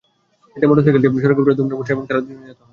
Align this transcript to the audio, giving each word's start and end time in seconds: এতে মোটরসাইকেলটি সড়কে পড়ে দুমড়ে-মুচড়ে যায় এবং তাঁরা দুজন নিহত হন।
এতে 0.55 0.65
মোটরসাইকেলটি 0.67 1.07
সড়কে 1.23 1.35
পড়ে 1.37 1.57
দুমড়ে-মুচড়ে 1.57 1.87
যায় 1.87 1.95
এবং 1.95 2.03
তাঁরা 2.07 2.21
দুজন 2.21 2.39
নিহত 2.39 2.59
হন। 2.59 2.67